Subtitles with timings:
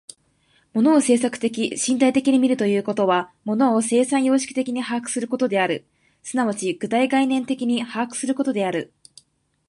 [0.73, 5.85] 物を制作的身体的に見るということは、物を生産様式的に把握することである、
[6.23, 8.91] 即ち具体概念的に把握することである。